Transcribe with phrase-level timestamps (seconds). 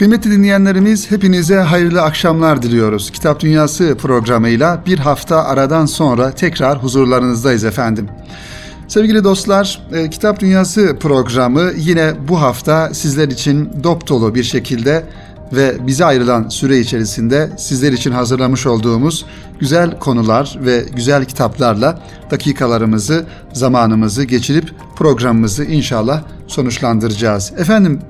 [0.00, 3.10] Kıymetli dinleyenlerimiz hepinize hayırlı akşamlar diliyoruz.
[3.10, 8.08] Kitap Dünyası programıyla bir hafta aradan sonra tekrar huzurlarınızdayız efendim.
[8.88, 15.04] Sevgili dostlar, e, Kitap Dünyası programı yine bu hafta sizler için dop dolu bir şekilde
[15.52, 19.26] ve bize ayrılan süre içerisinde sizler için hazırlamış olduğumuz
[19.58, 27.52] güzel konular ve güzel kitaplarla dakikalarımızı, zamanımızı geçirip programımızı inşallah sonuçlandıracağız.
[27.58, 28.00] Efendim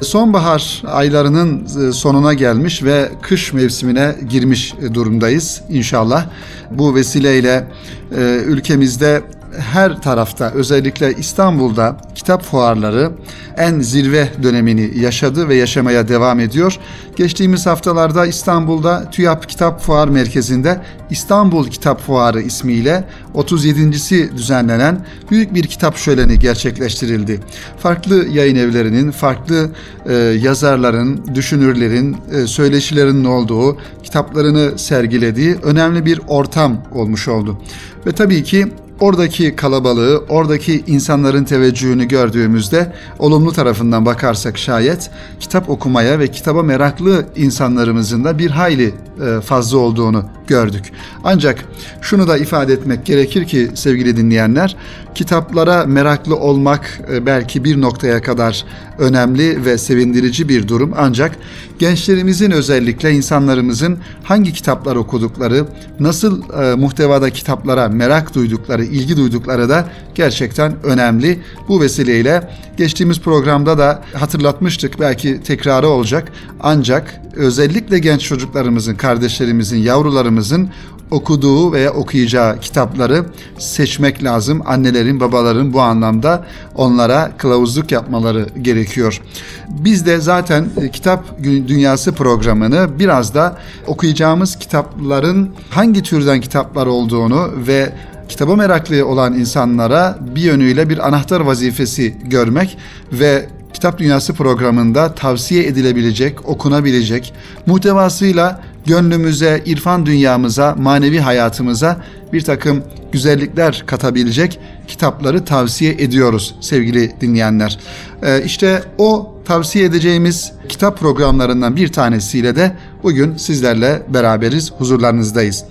[0.00, 6.26] sonbahar aylarının e, sonuna gelmiş ve kış mevsimine girmiş durumdayız inşallah.
[6.70, 7.68] Bu vesileyle
[8.16, 9.22] e, ülkemizde
[9.58, 13.12] her tarafta özellikle İstanbul'da kitap fuarları
[13.56, 16.78] en zirve dönemini yaşadı ve yaşamaya devam ediyor.
[17.16, 23.04] Geçtiğimiz haftalarda İstanbul'da TÜYAP Kitap Fuar Merkezi'nde İstanbul Kitap Fuarı ismiyle
[23.34, 27.40] 37.si düzenlenen büyük bir kitap şöleni gerçekleştirildi.
[27.78, 29.70] Farklı yayın evlerinin, farklı
[30.06, 37.60] e, yazarların, düşünürlerin, e, söyleşilerinin olduğu, kitaplarını sergilediği önemli bir ortam olmuş oldu.
[38.06, 38.72] Ve tabii ki
[39.04, 45.10] oradaki kalabalığı, oradaki insanların teveccühünü gördüğümüzde olumlu tarafından bakarsak şayet
[45.40, 48.94] kitap okumaya ve kitaba meraklı insanlarımızın da bir hayli
[49.26, 50.92] e, fazla olduğunu gördük.
[51.24, 51.64] Ancak
[52.00, 54.76] şunu da ifade etmek gerekir ki sevgili dinleyenler,
[55.14, 58.64] kitaplara meraklı olmak e, belki bir noktaya kadar
[58.98, 61.36] önemli ve sevindirici bir durum ancak
[61.78, 65.66] gençlerimizin özellikle insanlarımızın hangi kitaplar okudukları,
[66.00, 71.38] nasıl e, muhtevada kitaplara merak duydukları, ilgi duydukları da gerçekten önemli.
[71.68, 80.70] Bu vesileyle geçtiğimiz programda da hatırlatmıştık belki tekrarı olacak ancak özellikle genç çocuklarımızın, kardeşlerimizin, yavrularımızın
[81.10, 83.24] okuduğu veya okuyacağı kitapları
[83.58, 84.62] seçmek lazım.
[84.66, 86.44] Annelerin, babaların bu anlamda
[86.74, 89.20] onlara kılavuzluk yapmaları gerekiyor.
[89.68, 97.50] Biz de zaten e, Kitap Dünyası programını biraz da okuyacağımız kitapların hangi türden kitaplar olduğunu
[97.66, 97.92] ve
[98.28, 102.78] kitaba meraklı olan insanlara bir yönüyle bir anahtar vazifesi görmek
[103.12, 107.34] ve Kitap Dünyası programında tavsiye edilebilecek, okunabilecek,
[107.66, 112.00] muhtevasıyla gönlümüze, irfan dünyamıza, manevi hayatımıza
[112.32, 117.78] bir takım güzellikler katabilecek kitapları tavsiye ediyoruz sevgili dinleyenler.
[118.22, 122.72] Ee, işte o tavsiye edeceğimiz kitap programlarından bir tanesiyle de
[123.02, 125.64] bugün sizlerle beraberiz, huzurlarınızdayız.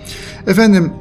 [0.48, 0.94] Efendim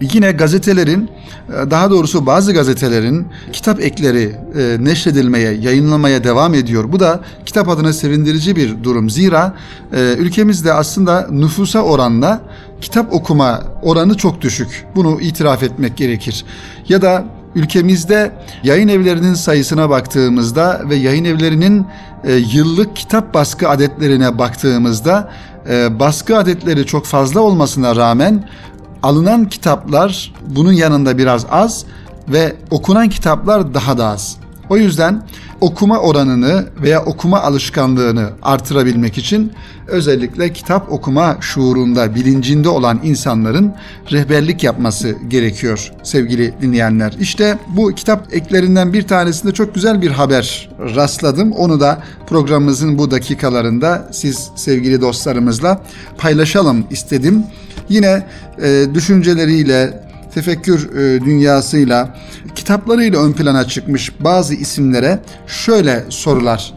[0.00, 1.10] yine gazetelerin
[1.48, 6.92] e, daha doğrusu bazı gazetelerin kitap ekleri e, neşredilmeye, yayınlamaya devam ediyor.
[6.92, 9.10] Bu da kitap adına sevindirici bir durum.
[9.10, 9.54] Zira
[9.92, 12.40] e, ülkemizde aslında nüfusa oranla
[12.80, 14.86] kitap okuma oranı çok düşük.
[14.96, 16.44] Bunu itiraf etmek gerekir.
[16.88, 17.24] Ya da
[17.54, 21.86] ülkemizde yayın evlerinin sayısına baktığımızda ve yayın evlerinin
[22.54, 25.32] yıllık kitap baskı adetlerine baktığımızda
[25.90, 28.44] baskı adetleri çok fazla olmasına rağmen
[29.02, 31.84] alınan kitaplar bunun yanında biraz az
[32.28, 34.36] ve okunan kitaplar daha da az.
[34.68, 35.22] O yüzden
[35.60, 39.52] okuma oranını veya okuma alışkanlığını artırabilmek için
[39.86, 43.74] özellikle kitap okuma şuurunda, bilincinde olan insanların
[44.12, 47.14] rehberlik yapması gerekiyor sevgili dinleyenler.
[47.20, 51.52] İşte bu kitap eklerinden bir tanesinde çok güzel bir haber rastladım.
[51.52, 55.82] Onu da programımızın bu dakikalarında siz sevgili dostlarımızla
[56.18, 57.44] paylaşalım istedim.
[57.90, 58.26] Yine
[58.62, 60.02] e, düşünceleriyle,
[60.34, 62.16] tefekkür e, dünyasıyla,
[62.54, 66.74] kitaplarıyla ön plana çıkmış bazı isimlere şöyle sorular,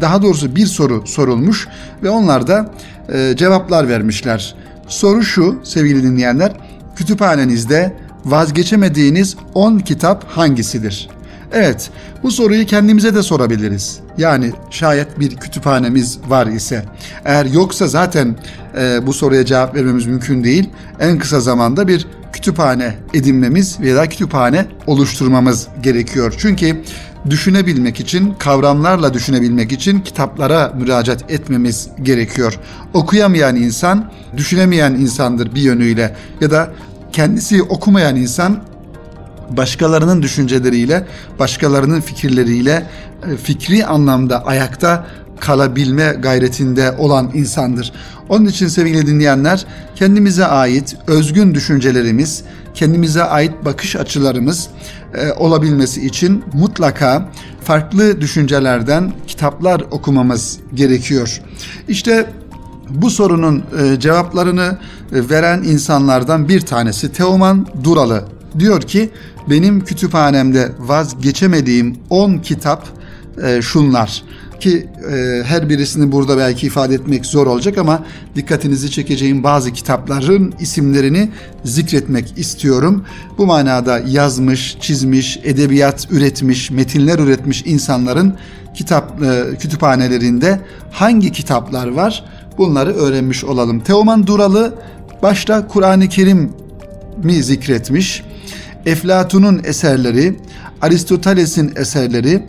[0.00, 1.68] daha doğrusu bir soru sorulmuş
[2.02, 2.70] ve onlar da
[3.12, 4.54] e, cevaplar vermişler.
[4.88, 6.52] Soru şu sevgili dinleyenler,
[6.96, 11.08] kütüphanenizde vazgeçemediğiniz 10 kitap hangisidir?
[11.54, 11.90] Evet,
[12.22, 14.00] bu soruyu kendimize de sorabiliriz.
[14.18, 16.84] Yani şayet bir kütüphanemiz var ise,
[17.24, 18.36] eğer yoksa zaten
[18.78, 20.70] e, bu soruya cevap vermemiz mümkün değil.
[21.00, 26.34] En kısa zamanda bir kütüphane edinmemiz veya kütüphane oluşturmamız gerekiyor.
[26.38, 26.82] Çünkü
[27.30, 32.58] düşünebilmek için, kavramlarla düşünebilmek için kitaplara müracaat etmemiz gerekiyor.
[32.94, 36.70] Okuyamayan insan, düşünemeyen insandır bir yönüyle ya da
[37.12, 38.73] kendisi okumayan insan
[39.50, 41.06] başkalarının düşünceleriyle,
[41.38, 42.86] başkalarının fikirleriyle
[43.32, 45.06] e, fikri anlamda ayakta
[45.40, 47.92] kalabilme gayretinde olan insandır.
[48.28, 52.44] Onun için sevgili dinleyenler kendimize ait özgün düşüncelerimiz,
[52.74, 54.68] kendimize ait bakış açılarımız
[55.14, 57.28] e, olabilmesi için mutlaka
[57.64, 61.40] farklı düşüncelerden kitaplar okumamız gerekiyor.
[61.88, 62.26] İşte
[62.90, 64.78] bu sorunun e, cevaplarını
[65.12, 68.24] e, veren insanlardan bir tanesi Teoman Duralı
[68.58, 69.10] diyor ki
[69.50, 72.88] benim kütüphanemde vazgeçemediğim 10 kitap
[73.42, 74.22] e, şunlar.
[74.60, 78.04] ki e, her birisini burada belki ifade etmek zor olacak ama
[78.36, 81.30] dikkatinizi çekeceğim bazı kitapların isimlerini
[81.64, 83.04] zikretmek istiyorum.
[83.38, 88.34] Bu manada yazmış, çizmiş, edebiyat üretmiş, metinler üretmiş insanların
[88.74, 92.24] kitap e, kütüphanelerinde hangi kitaplar var?
[92.58, 93.80] Bunları öğrenmiş olalım.
[93.80, 94.74] Teoman Duralı
[95.22, 96.52] başta Kur'an-ı Kerim
[97.22, 98.22] mi zikretmiş?
[98.86, 100.36] Eflatun'un eserleri,
[100.82, 102.42] Aristoteles'in eserleri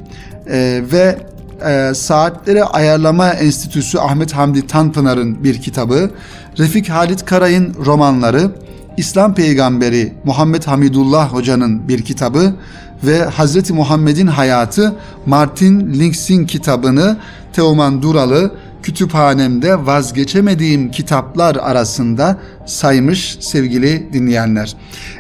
[0.49, 1.17] e, ve
[1.65, 6.11] e, Saatleri Ayarlama Enstitüsü Ahmet Hamdi Tanpınar'ın bir kitabı,
[6.57, 8.51] Refik Halit Karay'ın romanları,
[8.97, 12.55] İslam Peygamberi Muhammed Hamidullah Hoca'nın bir kitabı
[13.03, 14.95] ve Hazreti Muhammed'in hayatı
[15.25, 17.17] Martin Links'in kitabını
[17.53, 18.51] Teoman Duralı
[18.83, 24.75] kütüphanemde vazgeçemediğim kitaplar arasında saymış sevgili dinleyenler.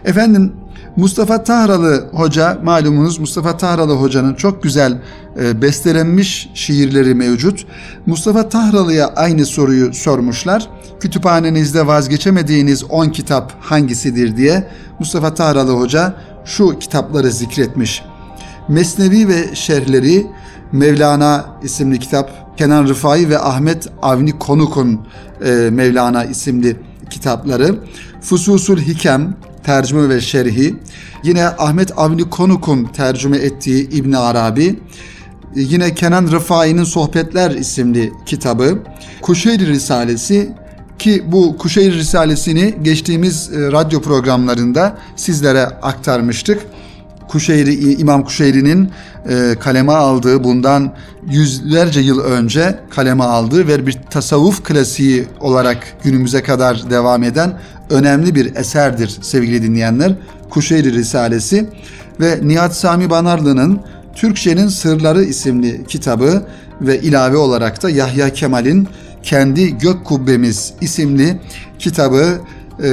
[0.05, 0.53] Efendim
[0.95, 5.01] Mustafa Tahralı Hoca malumunuz Mustafa Tahralı Hoca'nın çok güzel
[5.39, 7.65] e, bestelenmiş şiirleri mevcut.
[8.05, 10.69] Mustafa Tahralı'ya aynı soruyu sormuşlar.
[10.99, 14.67] Kütüphanenizde vazgeçemediğiniz 10 kitap hangisidir diye
[14.99, 16.13] Mustafa Tahralı Hoca
[16.45, 18.03] şu kitapları zikretmiş.
[18.67, 20.27] Mesnevi ve Şerhleri
[20.71, 25.01] Mevlana isimli kitap, Kenan Rıfai ve Ahmet Avni Konuk'un
[25.45, 26.77] e, Mevlana isimli
[27.09, 27.75] kitapları,
[28.21, 30.75] Fususul Hikem, tercüme ve şerhi,
[31.23, 34.79] yine Ahmet Avni Konuk'un tercüme ettiği İbn Arabi,
[35.55, 38.83] yine Kenan Rıfai'nin Sohbetler isimli kitabı,
[39.21, 40.49] Kuşeyri Risalesi
[40.99, 46.61] ki bu Kuşeyri Risalesini geçtiğimiz e, radyo programlarında sizlere aktarmıştık.
[47.35, 48.89] Kuşeyri, İmam Kuşeyri'nin
[49.29, 50.93] e, kaleme aldığı bundan
[51.29, 57.59] yüzlerce yıl önce kaleme aldığı ve bir tasavvuf klasiği olarak günümüze kadar devam eden
[57.89, 60.13] önemli bir eserdir sevgili dinleyenler.
[60.49, 61.69] Kuşeyri Risalesi
[62.19, 63.79] ve Nihat Sami Banarlı'nın
[64.15, 66.43] Türkçenin Sırları isimli kitabı
[66.81, 68.87] ve ilave olarak da Yahya Kemal'in
[69.23, 71.39] Kendi Gök Kubbemiz isimli
[71.79, 72.39] kitabı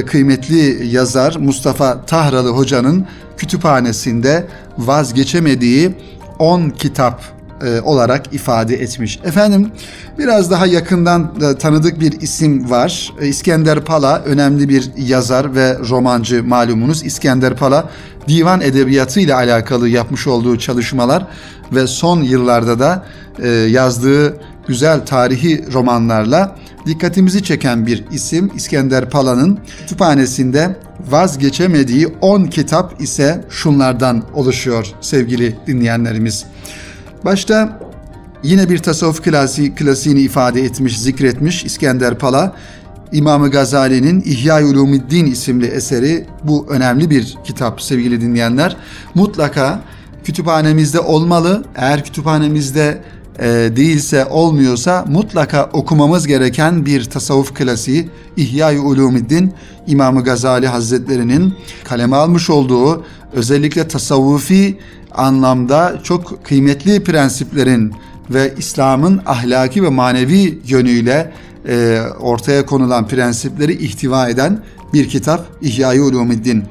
[0.07, 3.07] kıymetli yazar Mustafa Tahralı Hoca'nın
[3.37, 4.47] kütüphanesinde
[4.79, 5.95] vazgeçemediği
[6.39, 7.23] 10 kitap
[7.63, 9.21] e, olarak ifade etmiş.
[9.25, 9.71] Efendim
[10.19, 13.13] biraz daha yakından da tanıdık bir isim var.
[13.21, 17.05] E, İskender Pala önemli bir yazar ve romancı malumunuz.
[17.05, 17.89] İskender Pala
[18.29, 21.27] divan edebiyatı ile alakalı yapmış olduğu çalışmalar
[21.73, 23.05] ve son yıllarda da
[23.43, 26.57] e, yazdığı güzel tarihi romanlarla
[26.87, 30.77] dikkatimizi çeken bir isim İskender Pala'nın kütüphanesinde
[31.11, 36.45] vazgeçemediği 10 kitap ise şunlardan oluşuyor sevgili dinleyenlerimiz.
[37.25, 37.81] Başta
[38.43, 42.57] yine bir tasavvuf klasi, klasiğini ifade etmiş, zikretmiş İskender Pala.
[43.13, 48.77] İmam-ı Gazali'nin İhya-i Ulumiddin isimli eseri bu önemli bir kitap sevgili dinleyenler.
[49.15, 49.81] Mutlaka
[50.25, 51.65] kütüphanemizde olmalı.
[51.77, 53.03] Eğer kütüphanemizde
[53.39, 53.47] e,
[53.77, 59.53] değilse olmuyorsa mutlaka okumamız gereken bir tasavvuf klasiği İhya-i Ulumiddin
[59.87, 64.79] İmam-ı Gazali Hazretleri'nin kaleme almış olduğu özellikle tasavvufi
[65.15, 67.93] anlamda çok kıymetli prensiplerin
[68.31, 71.33] ve İslam'ın ahlaki ve manevi yönüyle
[71.69, 74.63] e, ortaya konulan prensipleri ihtiva eden
[74.93, 76.65] bir kitap İhya-i Ulumiddin.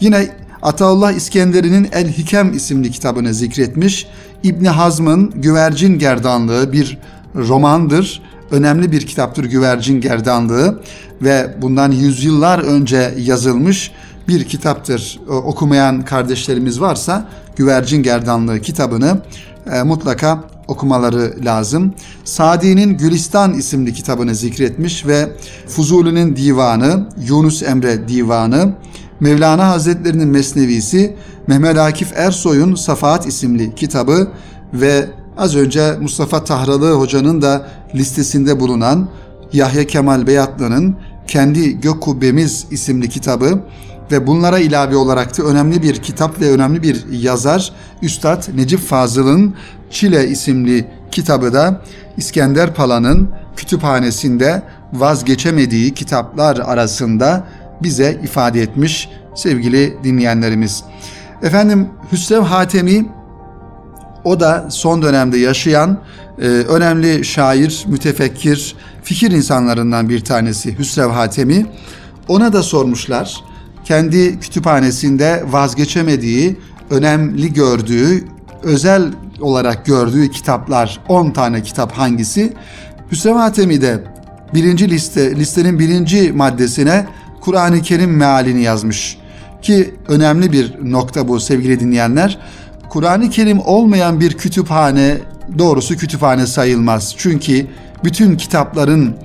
[0.00, 4.06] Yine Ataullah İskenderi'nin El Hikem isimli kitabını zikretmiş.
[4.42, 6.98] İbni Hazm'ın Güvercin Gerdanlığı bir
[7.34, 8.22] romandır.
[8.50, 10.80] Önemli bir kitaptır Güvercin Gerdanlığı
[11.22, 13.90] ve bundan yüzyıllar önce yazılmış
[14.28, 15.20] bir kitaptır.
[15.28, 19.22] Okumayan kardeşlerimiz varsa Güvercin Gerdanlığı kitabını
[19.72, 21.94] e, mutlaka okumaları lazım.
[22.24, 25.32] Sadi'nin Gülistan isimli kitabını zikretmiş ve
[25.68, 28.72] Fuzuli'nin Divanı, Yunus Emre Divanı,
[29.24, 31.16] Mevlana Hazretlerinin Mesnevisi,
[31.46, 34.28] Mehmet Akif Ersoy'un Safahat isimli kitabı
[34.74, 39.08] ve az önce Mustafa Tahralı Hoca'nın da listesinde bulunan
[39.52, 43.62] Yahya Kemal Beyatlı'nın Kendi Gök Kubbemiz isimli kitabı
[44.10, 49.54] ve bunlara ilave olarak da önemli bir kitap ve önemli bir yazar Üstad Necip Fazıl'ın
[49.90, 51.82] Çile isimli kitabı da
[52.16, 54.62] İskender Pala'nın kütüphanesinde
[54.92, 57.44] vazgeçemediği kitaplar arasında
[57.84, 60.84] bize ifade etmiş sevgili dinleyenlerimiz.
[61.42, 63.06] Efendim Hüsrev Hatemi
[64.24, 66.00] o da son dönemde yaşayan
[66.38, 71.66] e, önemli şair, mütefekkir, fikir insanlarından bir tanesi Hüsrev Hatemi.
[72.28, 73.44] Ona da sormuşlar
[73.84, 76.56] kendi kütüphanesinde vazgeçemediği,
[76.90, 78.24] önemli gördüğü,
[78.62, 82.52] özel olarak gördüğü kitaplar 10 tane kitap hangisi?
[83.10, 84.04] Hüsrev Hatemi de
[84.54, 87.06] birinci liste, listenin birinci maddesine
[87.44, 89.18] Kur'an-ı Kerim mealini yazmış.
[89.62, 92.38] Ki önemli bir nokta bu sevgili dinleyenler.
[92.88, 95.18] Kur'an-ı Kerim olmayan bir kütüphane
[95.58, 97.14] doğrusu kütüphane sayılmaz.
[97.16, 97.66] Çünkü
[98.04, 99.16] bütün kitapların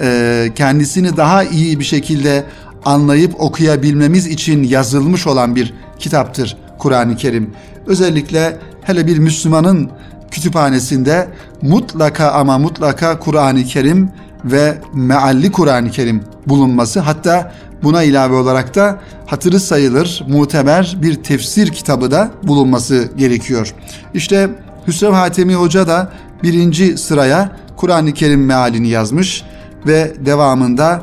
[0.00, 2.44] e, kendisini daha iyi bir şekilde
[2.84, 7.50] anlayıp okuyabilmemiz için yazılmış olan bir kitaptır Kur'an-ı Kerim.
[7.86, 9.90] Özellikle hele bir Müslümanın
[10.30, 11.28] kütüphanesinde
[11.62, 14.10] mutlaka ama mutlaka Kur'an-ı Kerim
[14.44, 21.68] ve mealli Kur'an-ı Kerim bulunması hatta buna ilave olarak da hatırı sayılır muteber bir tefsir
[21.68, 23.74] kitabı da bulunması gerekiyor.
[24.14, 24.50] İşte
[24.86, 29.44] Hüsrev Hatemi Hoca da birinci sıraya Kur'an-ı Kerim mealini yazmış
[29.86, 31.02] ve devamında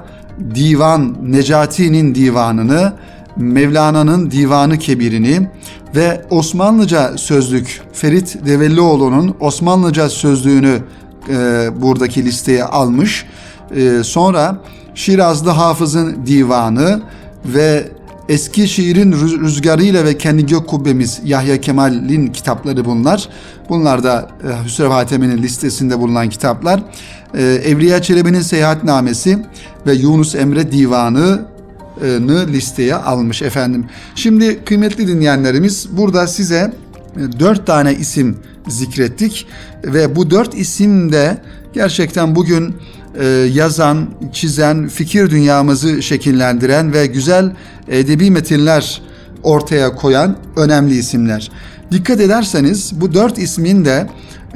[0.56, 2.94] Divan Necati'nin divanını,
[3.38, 5.50] Mevlana'nın Divanı Kebirini
[5.96, 10.80] ve Osmanlıca sözlük Ferit Devellioğlu'nun Osmanlıca sözlüğünü
[11.30, 13.26] e, buradaki listeye almış.
[13.76, 14.58] E, sonra
[14.96, 17.02] Şirazlı Hafız'ın Divanı
[17.46, 17.90] ve
[18.30, 23.30] Eski şiirin rüzgarıyla ve kendi gök kubbemiz Yahya Kemal'in kitapları bunlar.
[23.70, 26.84] Bunlar da e, Hüsrev Hatemi'nin listesinde bulunan kitaplar.
[27.34, 29.46] E, Evliya Çelebi'nin Seyahatnamesi
[29.88, 31.46] ve Yunus Emre Divanı
[32.48, 33.86] listeye almış efendim.
[34.16, 36.74] Şimdi kıymetli dinleyenlerimiz burada size
[37.18, 38.38] e, dört tane isim
[38.68, 39.48] zikrettik
[39.84, 41.38] ve bu dört isim de
[41.74, 42.76] gerçekten bugün
[43.20, 47.52] e, yazan, çizen, fikir dünyamızı şekillendiren ve güzel
[47.88, 49.02] edebi metinler
[49.44, 51.52] ortaya koyan önemli isimler.
[51.92, 54.08] Dikkat ederseniz bu dört ismin de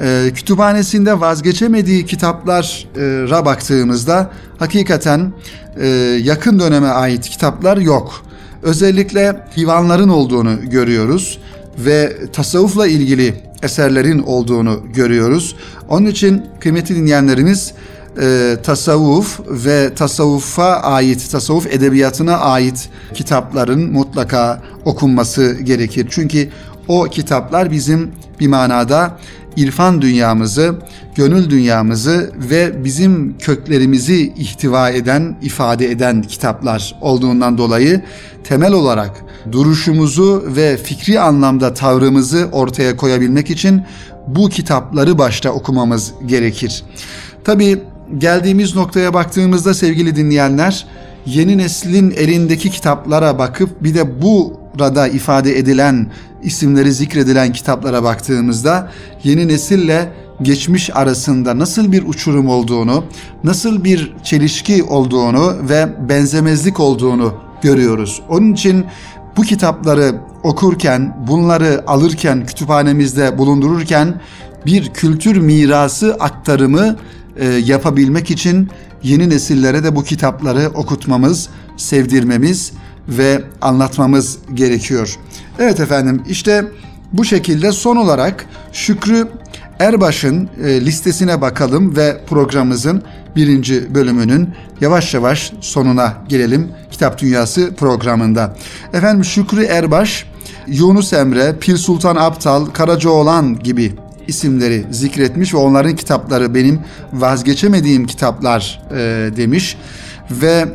[0.01, 5.33] e, kütüphanesinde vazgeçemediği kitaplara baktığımızda hakikaten
[5.79, 5.87] e,
[6.23, 8.25] yakın döneme ait kitaplar yok.
[8.63, 11.39] Özellikle divanların olduğunu görüyoruz
[11.77, 15.55] ve tasavvufla ilgili eserlerin olduğunu görüyoruz.
[15.89, 17.73] Onun için kıymetli dinleyenlerimiz
[18.21, 26.07] e, tasavvuf ve tasavvufa ait, tasavvuf edebiyatına ait kitapların mutlaka okunması gerekir.
[26.09, 26.49] Çünkü
[26.87, 29.17] o kitaplar bizim bir manada
[29.55, 30.75] irfan dünyamızı,
[31.15, 38.01] gönül dünyamızı ve bizim köklerimizi ihtiva eden, ifade eden kitaplar olduğundan dolayı
[38.43, 39.11] temel olarak
[39.51, 43.83] duruşumuzu ve fikri anlamda tavrımızı ortaya koyabilmek için
[44.27, 46.83] bu kitapları başta okumamız gerekir.
[47.43, 47.79] Tabii
[48.17, 50.87] geldiğimiz noktaya baktığımızda sevgili dinleyenler
[51.25, 56.11] yeni neslin elindeki kitaplara bakıp bir de burada ifade edilen
[56.43, 58.91] isimleri zikredilen kitaplara baktığımızda
[59.23, 63.03] yeni nesille geçmiş arasında nasıl bir uçurum olduğunu,
[63.43, 68.21] nasıl bir çelişki olduğunu ve benzemezlik olduğunu görüyoruz.
[68.29, 68.85] Onun için
[69.37, 74.21] bu kitapları okurken, bunları alırken, kütüphanemizde bulundururken
[74.65, 76.95] bir kültür mirası aktarımı
[77.39, 78.69] e, yapabilmek için
[79.03, 82.71] yeni nesillere de bu kitapları okutmamız, sevdirmemiz
[83.07, 85.15] ve anlatmamız gerekiyor.
[85.59, 86.65] Evet efendim işte
[87.13, 89.27] bu şekilde son olarak Şükrü
[89.79, 93.03] Erbaş'ın e, listesine bakalım ve programımızın
[93.35, 94.49] birinci bölümünün
[94.81, 98.55] yavaş yavaş sonuna gelelim Kitap Dünyası programında.
[98.93, 100.25] Efendim Şükrü Erbaş,
[100.67, 103.93] Yunus Emre, Pir Sultan Abtal, Karacaoğlan gibi
[104.29, 106.79] isimleri zikretmiş ve onların kitapları benim
[107.13, 108.97] vazgeçemediğim kitaplar e,
[109.37, 109.77] demiş
[110.31, 110.65] ve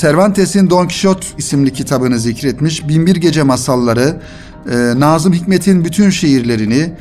[0.00, 2.88] Cervantes'in Don Quixote isimli kitabını zikretmiş.
[2.88, 4.16] Binbir Gece Masalları,
[4.70, 6.92] e, Nazım Hikmet'in bütün şiirlerini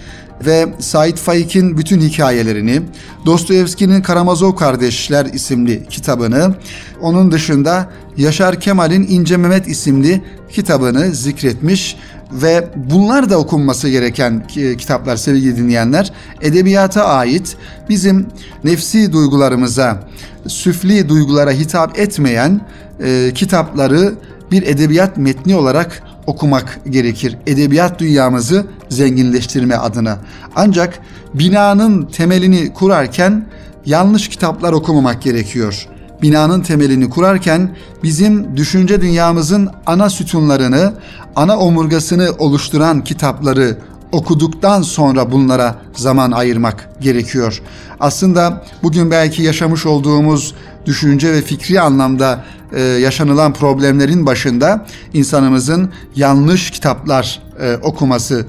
[0.45, 2.81] ve Said Faik'in bütün hikayelerini,
[3.25, 6.55] Dostoyevski'nin Karamazov Kardeşler isimli kitabını,
[7.01, 11.97] onun dışında Yaşar Kemal'in İnce Mehmet isimli kitabını zikretmiş
[12.33, 14.47] ve bunlar da okunması gereken
[14.77, 16.11] kitaplar sevgili dinleyenler.
[16.41, 17.57] Edebiyata ait
[17.89, 18.27] bizim
[18.63, 20.03] nefsi duygularımıza,
[20.47, 22.61] süfli duygulara hitap etmeyen
[23.03, 24.13] e, kitapları
[24.51, 27.37] bir edebiyat metni olarak okumak gerekir.
[27.47, 30.17] Edebiyat dünyamızı zenginleştirme adına.
[30.55, 30.99] Ancak
[31.33, 33.45] binanın temelini kurarken
[33.85, 35.87] yanlış kitaplar okumamak gerekiyor
[36.23, 40.93] binanın temelini kurarken bizim düşünce dünyamızın ana sütunlarını,
[41.35, 43.77] ana omurgasını oluşturan kitapları
[44.11, 47.61] okuduktan sonra bunlara zaman ayırmak gerekiyor.
[47.99, 56.71] Aslında bugün belki yaşamış olduğumuz düşünce ve fikri anlamda e, yaşanılan problemlerin başında insanımızın yanlış
[56.71, 58.45] kitaplar e, okuması,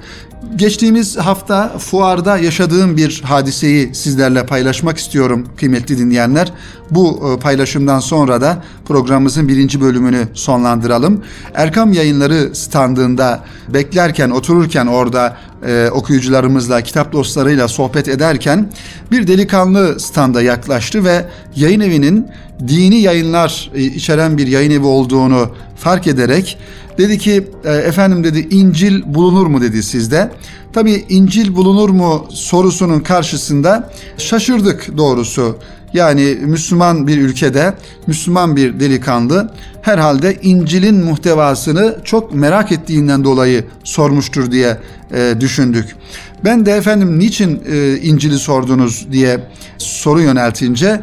[0.56, 6.52] Geçtiğimiz hafta fuarda yaşadığım bir hadiseyi sizlerle paylaşmak istiyorum kıymetli dinleyenler.
[6.90, 11.24] Bu e, paylaşımdan sonra da programımızın birinci bölümünü sonlandıralım.
[11.54, 18.72] Erkam Yayınları standında beklerken, otururken orada e, okuyucularımızla, kitap dostlarıyla sohbet ederken
[19.10, 21.24] bir delikanlı standa yaklaştı ve
[21.56, 22.26] yayın evinin
[22.68, 26.58] dini yayınlar e, içeren bir yayın evi olduğunu fark ederek
[26.98, 30.30] Dedi ki e, efendim dedi İncil bulunur mu dedi sizde.
[30.72, 35.58] Tabi İncil bulunur mu sorusunun karşısında şaşırdık doğrusu.
[35.92, 37.74] Yani Müslüman bir ülkede
[38.06, 39.50] Müslüman bir delikanlı
[39.82, 44.78] herhalde İncil'in muhtevasını çok merak ettiğinden dolayı sormuştur diye
[45.14, 45.96] e, düşündük.
[46.44, 49.40] Ben de efendim niçin e, İncil'i sordunuz diye
[49.78, 51.00] soru yöneltince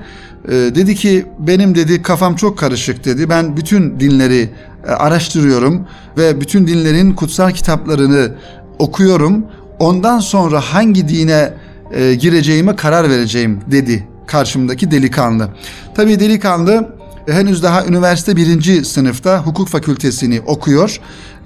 [0.47, 3.29] e, dedi ki benim dedi kafam çok karışık dedi.
[3.29, 4.49] Ben bütün dinleri
[4.87, 8.35] e, araştırıyorum ve bütün dinlerin kutsal kitaplarını
[8.79, 9.45] okuyorum.
[9.79, 11.53] Ondan sonra hangi dine
[11.93, 15.49] e, gireceğime karar vereceğim dedi karşımdaki delikanlı.
[15.95, 16.95] Tabii delikanlı
[17.27, 20.99] henüz daha üniversite birinci sınıfta hukuk fakültesini okuyor.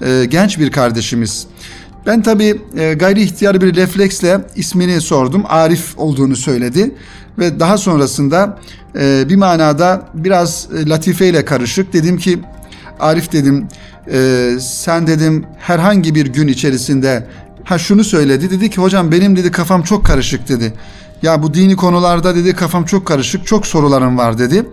[0.06, 1.48] E, genç bir kardeşimiz.
[2.06, 5.44] Ben tabii e, gayri ihtiyar bir refleksle ismini sordum.
[5.48, 6.96] Arif olduğunu söyledi.
[7.40, 8.60] Ve daha sonrasında
[9.00, 12.40] e, bir manada biraz e, latifeyle karışık dedim ki
[13.00, 13.68] Arif dedim
[14.60, 17.28] sen dedim herhangi bir gün içerisinde
[17.64, 20.74] ha şunu söyledi dedi ki hocam benim dedi kafam çok karışık dedi.
[21.22, 24.66] Ya bu dini konularda dedi kafam çok karışık çok sorularım var dedi.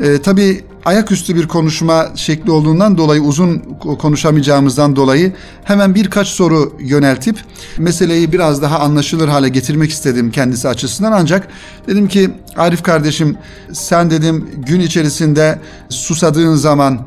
[0.00, 3.58] E, tabii ayaküstü bir konuşma şekli olduğundan dolayı uzun
[3.98, 5.32] konuşamayacağımızdan dolayı
[5.64, 7.36] hemen birkaç soru yöneltip
[7.78, 11.48] meseleyi biraz daha anlaşılır hale getirmek istedim kendisi açısından ancak
[11.86, 13.36] dedim ki Arif kardeşim
[13.72, 15.58] sen dedim gün içerisinde
[15.88, 17.06] susadığın zaman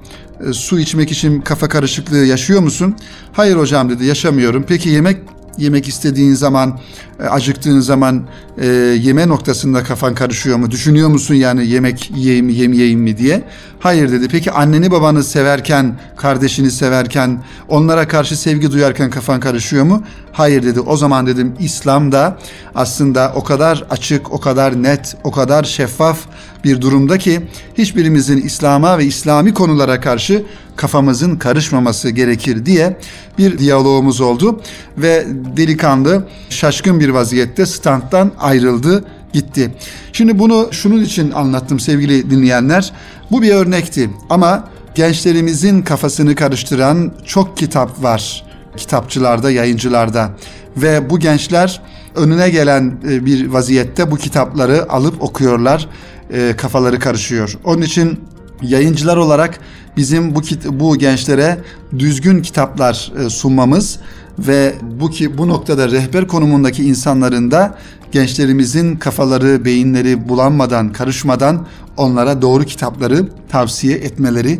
[0.49, 2.95] e, su içmek için kafa karışıklığı yaşıyor musun?
[3.33, 4.65] Hayır hocam dedi yaşamıyorum.
[4.67, 5.17] Peki yemek
[5.57, 6.79] yemek istediğin zaman,
[7.19, 8.65] e, acıktığın zaman e,
[9.01, 10.71] yeme noktasında kafan karışıyor mu?
[10.71, 13.43] Düşünüyor musun yani yemek yiyeyim mi, yemeyeyim mi diye?
[13.79, 14.27] Hayır dedi.
[14.27, 20.03] Peki anneni babanı severken, kardeşini severken, onlara karşı sevgi duyarken kafan karışıyor mu?
[20.31, 20.79] Hayır dedi.
[20.79, 22.37] O zaman dedim İslam'da
[22.75, 26.17] aslında o kadar açık, o kadar net, o kadar şeffaf
[26.65, 27.41] bir durumda ki
[27.77, 30.43] hiçbirimizin İslam'a ve İslami konulara karşı
[30.75, 32.97] kafamızın karışmaması gerekir diye
[33.37, 34.61] bir diyalogumuz oldu
[34.97, 35.25] ve
[35.57, 39.71] delikanlı şaşkın bir vaziyette standtan ayrıldı gitti.
[40.13, 42.93] Şimdi bunu şunun için anlattım sevgili dinleyenler.
[43.31, 48.45] Bu bir örnekti ama gençlerimizin kafasını karıştıran çok kitap var
[48.77, 50.29] kitapçılarda, yayıncılarda
[50.77, 51.81] ve bu gençler
[52.15, 55.87] önüne gelen e, bir vaziyette bu kitapları alıp okuyorlar.
[56.33, 57.57] E, kafaları karışıyor.
[57.63, 58.19] Onun için
[58.61, 59.59] yayıncılar olarak
[59.97, 61.57] bizim bu bu gençlere
[61.99, 63.99] düzgün kitaplar e, sunmamız
[64.39, 67.77] ve bu ki bu noktada rehber konumundaki insanların da
[68.11, 74.59] gençlerimizin kafaları, beyinleri bulanmadan, karışmadan onlara doğru kitapları tavsiye etmeleri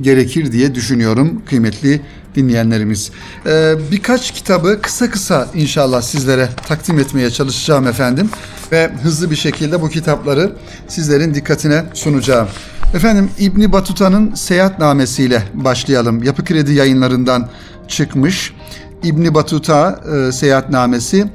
[0.00, 2.00] gerekir diye düşünüyorum kıymetli
[2.34, 3.10] dinleyenlerimiz.
[3.46, 8.30] Ee, birkaç kitabı kısa kısa inşallah sizlere takdim etmeye çalışacağım efendim
[8.72, 10.52] ve hızlı bir şekilde bu kitapları
[10.88, 12.48] sizlerin dikkatine sunacağım.
[12.94, 16.22] Efendim İbni Batuta'nın seyahatnamesiyle başlayalım.
[16.22, 17.48] Yapı Kredi yayınlarından
[17.88, 18.54] çıkmış.
[19.02, 21.26] İbni Batuta e, seyahatnamesi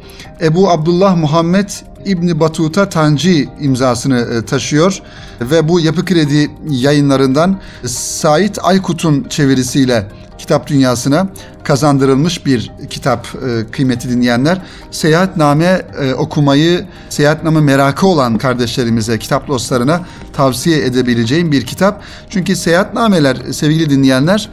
[0.42, 1.70] Ebu Abdullah Muhammed
[2.06, 5.02] İbni Batuta Tanci imzasını e, taşıyor
[5.42, 11.28] ve bu Yapı Kredi yayınlarından Sait Aykut'un çevirisiyle kitap dünyasına
[11.64, 14.62] kazandırılmış bir kitap e, kıymeti dinleyenler.
[14.92, 22.02] Seyahatname e, okumayı, seyahatname merakı olan kardeşlerimize, kitap dostlarına tavsiye edebileceğim bir kitap.
[22.30, 24.50] Çünkü seyahatnameler sevgili dinleyenler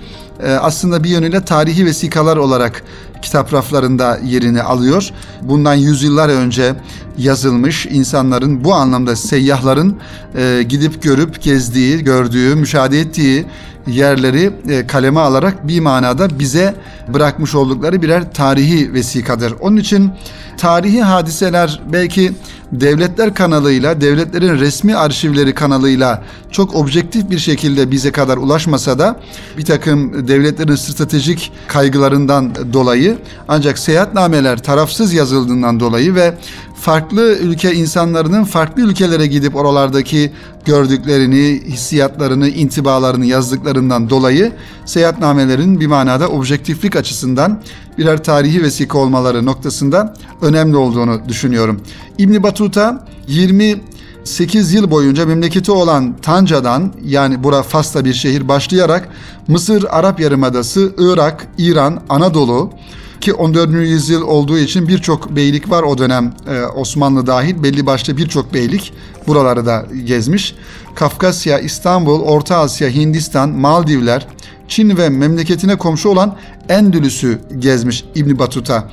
[0.61, 2.83] aslında bir yönüyle tarihi vesikalar olarak
[3.23, 5.11] kitap raflarında yerini alıyor.
[5.43, 6.75] Bundan yüzyıllar önce
[7.19, 9.97] yazılmış insanların bu anlamda seyyahların
[10.37, 13.47] e, gidip görüp gezdiği, gördüğü, müşahede ettiği
[13.87, 16.75] yerleri e, kaleme alarak bir manada bize
[17.09, 19.55] bırakmış oldukları birer tarihi vesikadır.
[19.61, 20.11] Onun için
[20.57, 22.33] tarihi hadiseler belki
[22.73, 29.21] devletler kanalıyla, devletlerin resmi arşivleri kanalıyla çok objektif bir şekilde bize kadar ulaşmasa da
[29.59, 36.35] bir takım devletlerin stratejik kaygılarından dolayı ancak seyahatnameler tarafsız yazıldığından dolayı ve
[36.81, 40.33] farklı ülke insanlarının farklı ülkelere gidip oralardaki
[40.65, 44.53] gördüklerini, hissiyatlarını, intibalarını yazdıklarından dolayı
[44.85, 47.63] seyahatnamelerin bir manada objektiflik açısından
[47.99, 51.81] birer tarihi vesika olmaları noktasında önemli olduğunu düşünüyorum.
[52.19, 59.09] İbn Batuta 28 yıl boyunca memleketi olan Tanca'dan yani bura Fas'ta bir şehir başlayarak
[59.49, 62.71] Mısır, Arap Yarımadası, Irak, İran, Anadolu,
[63.21, 63.71] ki 14.
[63.73, 68.93] yüzyıl olduğu için birçok beylik var o dönem e, Osmanlı dahil belli başlı birçok beylik
[69.27, 70.55] buraları da gezmiş.
[70.95, 74.27] Kafkasya, İstanbul, Orta Asya, Hindistan, Maldivler,
[74.69, 76.37] Çin ve memleketine komşu olan
[76.69, 78.91] Endülüs'ü gezmiş İbn Batuta.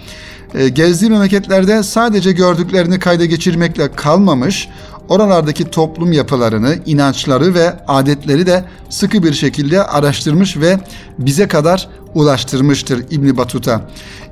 [0.55, 4.69] E, gezdiği memleketlerde sadece gördüklerini kayda geçirmekle kalmamış,
[5.09, 10.79] oralardaki toplum yapılarını, inançları ve adetleri de sıkı bir şekilde araştırmış ve
[11.19, 13.81] bize kadar ulaştırmıştır İbn Batuta.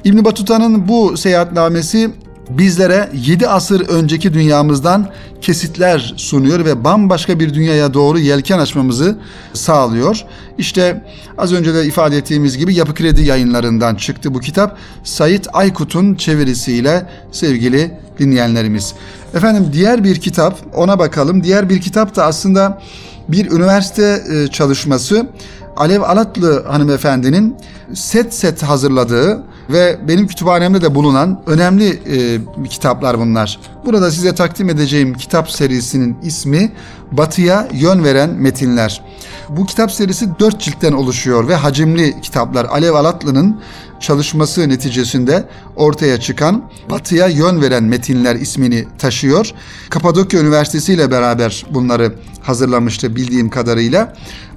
[0.03, 2.11] İbn Batuta'nın bu seyahatnamesi
[2.49, 5.09] bizlere 7 asır önceki dünyamızdan
[5.41, 9.17] kesitler sunuyor ve bambaşka bir dünyaya doğru yelken açmamızı
[9.53, 10.25] sağlıyor.
[10.57, 11.03] İşte
[11.37, 14.77] az önce de ifade ettiğimiz gibi Yapı Kredi yayınlarından çıktı bu kitap.
[15.03, 18.93] Sait Aykut'un çevirisiyle sevgili dinleyenlerimiz.
[19.33, 21.43] Efendim diğer bir kitap ona bakalım.
[21.43, 22.81] Diğer bir kitap da aslında
[23.27, 25.27] bir üniversite e, çalışması.
[25.77, 27.55] Alev Alatlı hanımefendinin
[27.93, 33.59] set set hazırladığı ve benim kütüphanemde de bulunan önemli e, kitaplar bunlar.
[33.85, 36.71] Burada size takdim edeceğim kitap serisinin ismi
[37.11, 39.03] Batıya Yön Veren Metinler.
[39.49, 42.65] Bu kitap serisi dört ciltten oluşuyor ve hacimli kitaplar.
[42.65, 43.61] Alev Alatlı'nın
[43.99, 45.43] çalışması neticesinde
[45.75, 49.51] ortaya çıkan Batıya Yön Veren Metinler ismini taşıyor.
[49.89, 54.13] Kapadokya Üniversitesi ile beraber bunları hazırlamıştı bildiğim kadarıyla.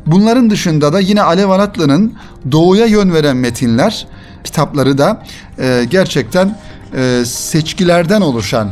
[0.06, 2.14] Bunların dışında da yine Alev Aratlı'nın
[2.52, 4.06] doğuya yön veren metinler
[4.44, 5.22] kitapları da
[5.58, 6.58] e, gerçekten
[6.96, 8.70] e, seçkilerden oluşan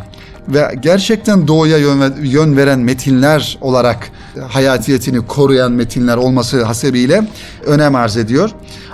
[0.48, 4.10] ve gerçekten doğuya yön, yön veren metinler olarak
[4.48, 7.28] hayatiyetini koruyan metinler olması hasebiyle
[7.66, 8.50] önem arz ediyor.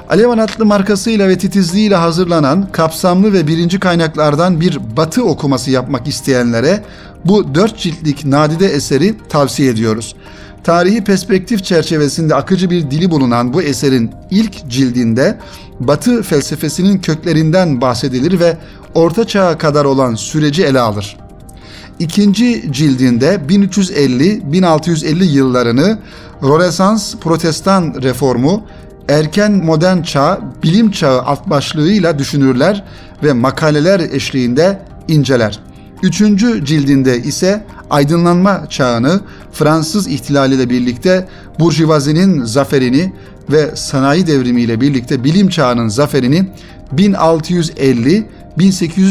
[0.09, 6.85] Alev Anadolu markasıyla ve titizliğiyle hazırlanan kapsamlı ve birinci kaynaklardan bir batı okuması yapmak isteyenlere
[7.25, 10.15] bu dört ciltlik nadide eseri tavsiye ediyoruz.
[10.65, 15.39] Tarihi perspektif çerçevesinde akıcı bir dili bulunan bu eserin ilk cildinde
[15.81, 18.57] Batı felsefesinin köklerinden bahsedilir ve
[18.95, 21.17] Orta Çağ'a kadar olan süreci ele alır.
[21.99, 25.99] İkinci cildinde 1350-1650 yıllarını
[26.43, 28.63] Rönesans Protestan reformu,
[29.09, 32.85] erken modern çağ, bilim çağı alt başlığıyla düşünürler
[33.23, 35.61] ve makaleler eşliğinde inceler.
[36.03, 39.21] Üçüncü cildinde ise aydınlanma çağını
[39.53, 43.13] Fransız ihtilaliyle birlikte Burjuvazinin zaferini
[43.51, 46.49] ve sanayi devrimiyle birlikte bilim çağının zaferini
[46.97, 48.25] 1650-1800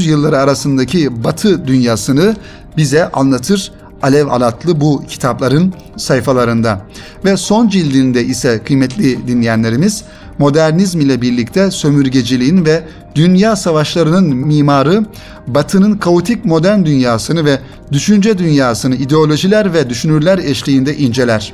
[0.09, 2.35] yılları arasındaki Batı dünyasını
[2.77, 3.71] bize anlatır
[4.01, 6.81] Alev Alatlı bu kitapların sayfalarında.
[7.25, 10.03] Ve son cildinde ise kıymetli dinleyenlerimiz
[10.39, 12.83] modernizm ile birlikte sömürgeciliğin ve
[13.15, 15.05] dünya savaşlarının mimarı
[15.47, 17.59] Batı'nın kaotik modern dünyasını ve
[17.91, 21.53] düşünce dünyasını ideolojiler ve düşünürler eşliğinde inceler.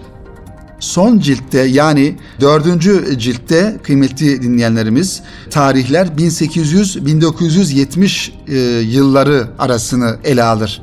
[0.79, 10.81] Son ciltte yani dördüncü ciltte kıymetli dinleyenlerimiz tarihler 1800-1970 e, yılları arasını ele alır.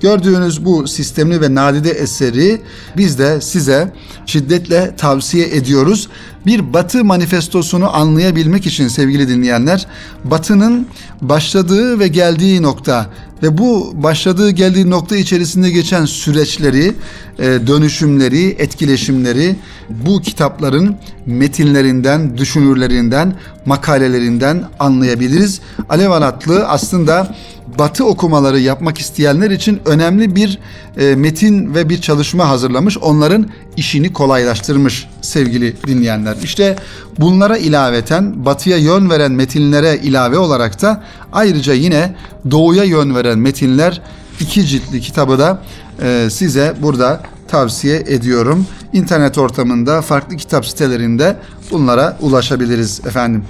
[0.00, 2.60] Gördüğünüz bu sistemli ve nadide eseri
[2.96, 3.92] biz de size
[4.26, 6.08] şiddetle tavsiye ediyoruz.
[6.46, 9.86] Bir Batı manifestosunu anlayabilmek için sevgili dinleyenler,
[10.24, 10.86] Batı'nın
[11.20, 13.06] başladığı ve geldiği nokta
[13.42, 16.92] ve bu başladığı geldiği nokta içerisinde geçen süreçleri,
[17.38, 19.56] e, dönüşümleri, etkileşimleri
[19.90, 23.34] bu kitapların metinlerinden, düşünürlerinden,
[23.66, 25.60] makalelerinden anlayabiliriz.
[25.88, 27.34] Alev Anatlı aslında
[27.78, 30.58] Batı okumaları yapmak isteyenler için önemli bir
[30.96, 32.98] e, metin ve bir çalışma hazırlamış.
[32.98, 33.46] Onların
[33.76, 36.36] işini kolaylaştırmış sevgili dinleyenler.
[36.42, 36.76] İşte
[37.18, 42.14] bunlara ilaveten Batı'ya yön veren metinlere ilave olarak da ayrıca yine
[42.50, 44.00] Doğu'ya yön veren metinler
[44.40, 45.62] iki ciltli kitabı da
[46.02, 48.66] e, size burada tavsiye ediyorum.
[48.92, 51.36] İnternet ortamında farklı kitap sitelerinde
[51.70, 53.44] bunlara ulaşabiliriz efendim.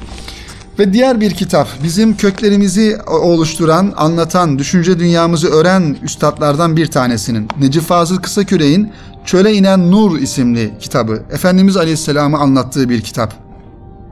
[0.78, 7.82] Ve diğer bir kitap bizim köklerimizi oluşturan, anlatan, düşünce dünyamızı öğren üstadlardan bir tanesinin Necip
[7.82, 8.92] Fazıl Kısaküre'in
[9.24, 11.22] Çöle inen Nur isimli kitabı.
[11.32, 13.34] Efendimiz Aleyhisselam'ı anlattığı bir kitap.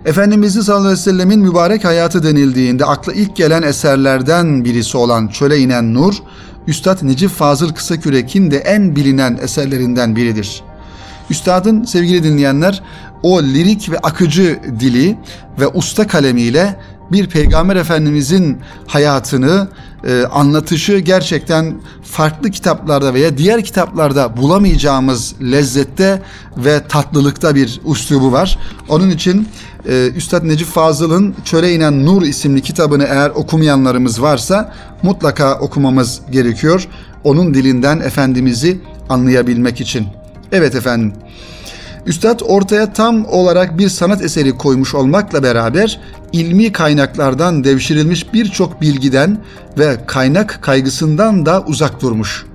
[0.04, 5.58] Efendimiz sallallahu aleyhi ve sellemin mübarek hayatı denildiğinde akla ilk gelen eserlerden birisi olan Çöle
[5.58, 6.14] inen Nur,
[6.66, 10.62] Üstad Necip Fazıl Kısakürek'in de en bilinen eserlerinden biridir.
[11.32, 12.82] Üstadın sevgili dinleyenler
[13.22, 15.18] o lirik ve akıcı dili
[15.60, 16.76] ve usta kalemiyle
[17.12, 19.68] bir peygamber efendimizin hayatını
[20.06, 26.22] e, anlatışı gerçekten farklı kitaplarda veya diğer kitaplarda bulamayacağımız lezzette
[26.56, 28.58] ve tatlılıkta bir üslubu var.
[28.88, 29.48] Onun için
[29.88, 36.88] e, Üstad Necip Fazıl'ın Çöre inen Nur isimli kitabını eğer okumayanlarımız varsa mutlaka okumamız gerekiyor.
[37.24, 40.21] Onun dilinden Efendimiz'i anlayabilmek için.
[40.52, 41.12] Evet efendim.
[42.06, 46.00] Üstad ortaya tam olarak bir sanat eseri koymuş olmakla beraber
[46.32, 49.38] ilmi kaynaklardan devşirilmiş birçok bilgiden
[49.78, 52.46] ve kaynak kaygısından da uzak durmuş.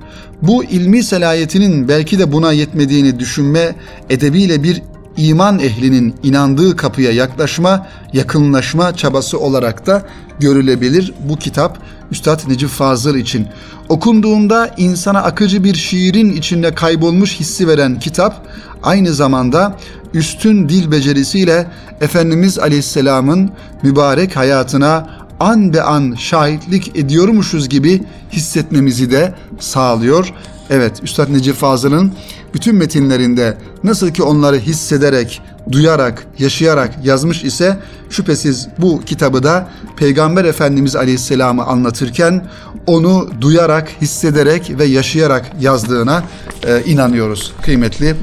[0.42, 3.76] Bu ilmi selayetinin belki de buna yetmediğini düşünme
[4.10, 4.82] edebiyle bir
[5.18, 10.04] iman ehlinin inandığı kapıya yaklaşma, yakınlaşma çabası olarak da
[10.40, 11.78] görülebilir bu kitap
[12.12, 13.48] Üstad Necip Fazıl için.
[13.90, 18.48] Okunduğunda insana akıcı bir şiirin içinde kaybolmuş hissi veren kitap
[18.84, 19.78] aynı zamanda
[20.14, 21.68] üstün dil becerisiyle
[22.02, 23.52] Efendimiz Aleyhisselam'ın
[23.84, 30.34] mübarek hayatına an be an şahitlik ediyormuşuz gibi hissetmemizi de sağlıyor.
[30.70, 32.14] Evet, Üstad Necip Fazıl'ın
[32.54, 37.78] bütün metinlerinde nasıl ki onları hissederek, duyarak, yaşayarak yazmış ise
[38.10, 42.46] şüphesiz bu kitabı da Peygamber Efendimiz Aleyhisselam'ı anlatırken
[42.88, 46.24] onu duyarak, hissederek ve yaşayarak yazdığına
[46.68, 48.16] e, inanıyoruz kıymetli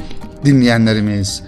[0.45, 1.43] dinleyenlerimiz.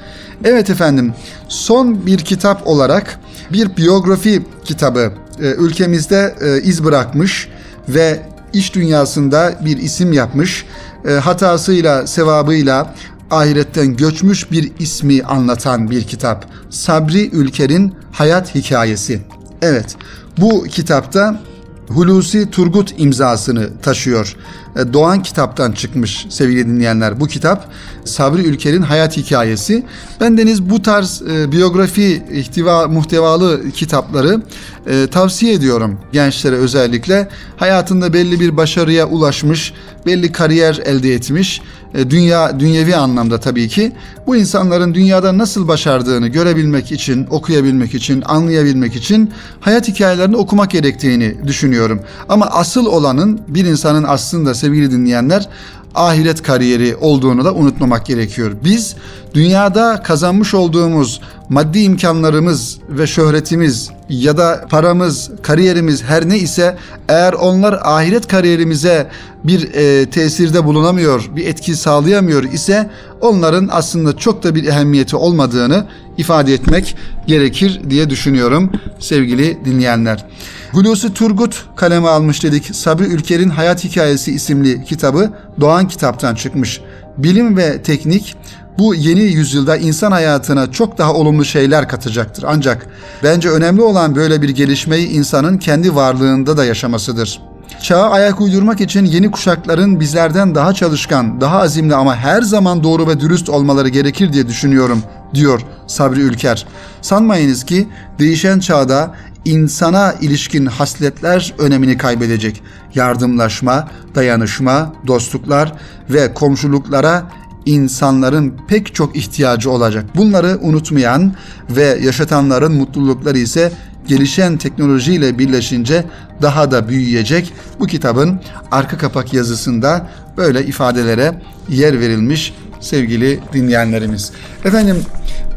[0.44, 1.14] Evet efendim,
[1.48, 3.20] son bir kitap olarak
[3.52, 7.48] bir biyografi kitabı e, ülkemizde e, iz bırakmış
[7.88, 10.64] ve iş dünyasında bir isim yapmış,
[11.06, 12.94] e, hatasıyla, sevabıyla
[13.30, 16.46] ahiretten göçmüş bir ismi anlatan bir kitap.
[16.70, 19.20] Sabri Ülker'in Hayat Hikayesi.
[19.62, 19.96] Evet,
[20.40, 21.40] bu kitapta
[21.88, 24.36] Hulusi Turgut imzasını taşıyor.
[24.76, 27.68] E, Doğan kitaptan çıkmış sevgili dinleyenler bu kitap.
[28.04, 29.84] Sabri Ülker'in hayat hikayesi.
[30.20, 34.42] Ben deniz bu tarz e, biyografi ihtiva muhtevalı kitapları
[34.86, 37.28] e, tavsiye ediyorum gençlere özellikle.
[37.56, 39.72] Hayatında belli bir başarıya ulaşmış,
[40.06, 41.60] belli kariyer elde etmiş,
[41.94, 43.92] e, dünya dünyevi anlamda tabii ki
[44.26, 51.36] bu insanların dünyada nasıl başardığını görebilmek için, okuyabilmek için, anlayabilmek için hayat hikayelerini okumak gerektiğini
[51.46, 52.00] düşünüyorum.
[52.28, 55.48] Ama asıl olanın bir insanın aslında sevgili dinleyenler
[55.94, 58.52] ahiret kariyeri olduğunu da unutmamak gerekiyor.
[58.64, 58.96] Biz
[59.36, 66.76] dünyada kazanmış olduğumuz maddi imkanlarımız ve şöhretimiz ya da paramız, kariyerimiz her ne ise
[67.08, 69.10] eğer onlar ahiret kariyerimize
[69.44, 75.86] bir e, tesirde bulunamıyor, bir etki sağlayamıyor ise onların aslında çok da bir ehemmiyeti olmadığını
[76.18, 76.96] ifade etmek
[77.26, 80.24] gerekir diye düşünüyorum sevgili dinleyenler.
[80.72, 82.76] Hulusi Turgut kaleme almış dedik.
[82.76, 86.80] Sabri Ülker'in Hayat Hikayesi isimli kitabı Doğan kitaptan çıkmış.
[87.18, 88.36] Bilim ve teknik
[88.78, 92.44] bu yeni yüzyılda insan hayatına çok daha olumlu şeyler katacaktır.
[92.48, 92.86] Ancak
[93.22, 97.40] bence önemli olan böyle bir gelişmeyi insanın kendi varlığında da yaşamasıdır.
[97.82, 103.08] Çağa ayak uydurmak için yeni kuşakların bizlerden daha çalışkan, daha azimli ama her zaman doğru
[103.08, 105.02] ve dürüst olmaları gerekir diye düşünüyorum,
[105.34, 106.66] diyor Sabri Ülker.
[107.02, 112.62] Sanmayınız ki değişen çağda insana ilişkin hasletler önemini kaybedecek.
[112.94, 115.72] Yardımlaşma, dayanışma, dostluklar
[116.10, 117.22] ve komşuluklara
[117.66, 120.04] insanların pek çok ihtiyacı olacak.
[120.16, 121.34] Bunları unutmayan
[121.70, 123.72] ve yaşatanların mutlulukları ise
[124.08, 126.04] gelişen teknolojiyle birleşince
[126.42, 127.52] daha da büyüyecek.
[127.80, 134.32] Bu kitabın arka kapak yazısında böyle ifadelere yer verilmiş sevgili dinleyenlerimiz.
[134.64, 134.96] Efendim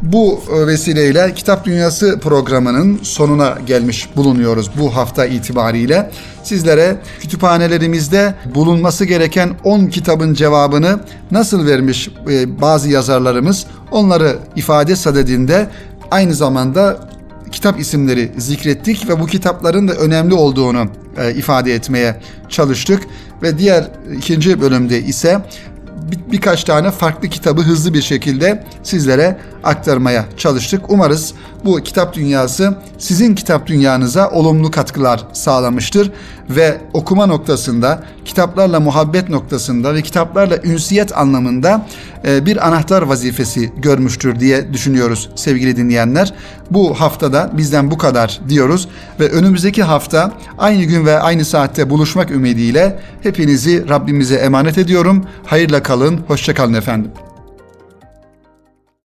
[0.02, 6.12] bu e, vesileyle Kitap Dünyası programının sonuna gelmiş bulunuyoruz bu hafta itibariyle.
[6.44, 11.00] Sizlere kütüphanelerimizde bulunması gereken 10 kitabın cevabını
[11.32, 15.68] nasıl vermiş e, bazı yazarlarımız onları ifade sadedinde
[16.12, 17.10] aynı zamanda
[17.52, 20.86] kitap isimleri zikrettik ve bu kitapların da önemli olduğunu
[21.18, 23.04] e, ifade etmeye çalıştık
[23.44, 25.42] ve diğer ikinci bölümde ise
[26.12, 30.90] bir, birkaç tane farklı kitabı hızlı bir şekilde sizlere aktarmaya çalıştık.
[30.90, 31.34] Umarız
[31.66, 36.12] bu kitap dünyası sizin kitap dünyanıza olumlu katkılar sağlamıştır
[36.50, 41.86] ve okuma noktasında, kitaplarla muhabbet noktasında ve kitaplarla ünsiyet anlamında
[42.26, 46.34] e, bir anahtar vazifesi görmüştür diye düşünüyoruz sevgili dinleyenler.
[46.72, 48.88] Bu haftada bizden bu kadar diyoruz
[49.20, 55.26] ve önümüzdeki hafta aynı gün ve aynı saatte buluşmak ümidiyle hepinizi Rabbimize emanet ediyorum.
[55.46, 57.12] Hayırla kalın, hoşça kalın efendim.